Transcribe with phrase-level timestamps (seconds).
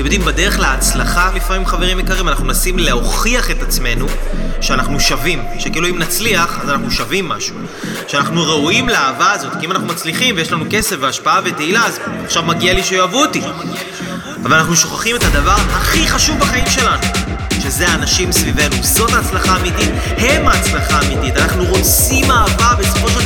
[0.00, 4.06] אתם יודעים, בדרך להצלחה לפעמים, חברים יקרים, אנחנו מנסים להוכיח את עצמנו
[4.60, 7.56] שאנחנו שווים, שכאילו אם נצליח, אז אנחנו שווים משהו.
[8.08, 12.42] שאנחנו ראויים לאהבה הזאת, כי אם אנחנו מצליחים ויש לנו כסף והשפעה ותהילה, אז עכשיו
[12.42, 13.40] מגיע לי שיאהבו אותי.
[14.44, 17.02] אבל אנחנו שוכחים את הדבר הכי חשוב בחיים שלנו,
[17.62, 18.76] שזה האנשים סביבנו.
[18.82, 21.36] זאת ההצלחה האמיתית, הם ההצלחה האמיתית.
[21.36, 23.19] אנחנו רוצים אהבה, בסופו של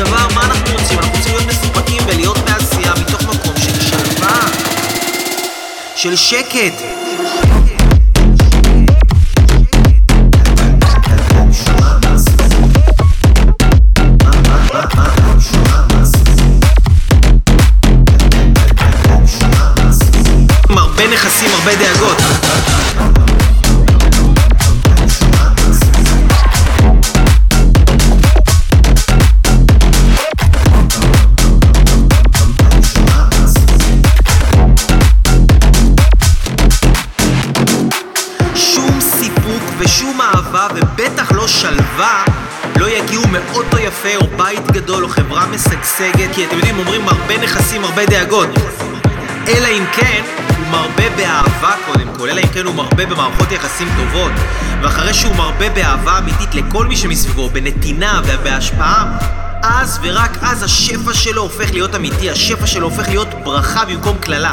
[6.05, 6.83] של שקט.
[20.69, 22.34] הרבה נכסים, הרבה דאגות.
[39.79, 42.25] ושום אהבה ובטח לא שלווה
[42.77, 47.39] לא יגיעו מאוטו יפה או בית גדול או חברה משגשגת כי אתם יודעים, אומרים הרבה
[47.43, 48.49] נכסים, הרבה דאגות
[49.49, 50.23] אלא אם כן
[50.59, 54.33] הוא מרבה באהבה קודם כל, אלא אם כן הוא מרבה במערכות יחסים טובות
[54.83, 59.19] ואחרי שהוא מרבה באהבה אמיתית לכל מי שמסביבו, בנתינה ובהשפעה
[59.63, 64.53] אז ורק אז השפע שלו הופך להיות אמיתי, השפע שלו הופך להיות ברכה במקום קללה.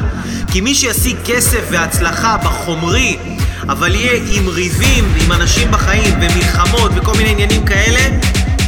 [0.52, 3.17] כי מי שישיג כסף והצלחה בחומרי,
[3.72, 8.00] אבל יהיה עם ריבים, עם אנשים בחיים, ומלחמות וכל מיני עניינים כאלה,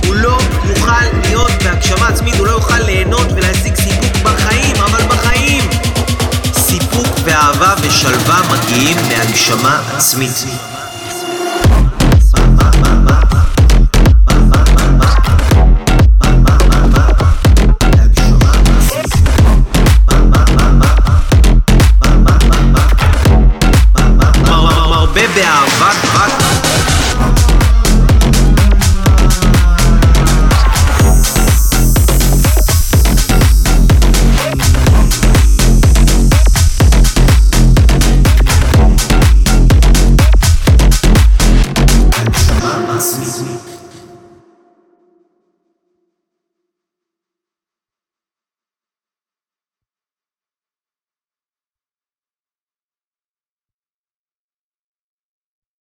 [0.08, 0.38] הוא לא
[0.70, 5.64] יוכל להיות בהגשמה עצמית, הוא לא יוכל ליהנות ולהשיג סיפוק בחיים, אבל בחיים!
[6.54, 10.46] סיפוק ואהבה ושלווה מגיעים מהגשמה עצמית.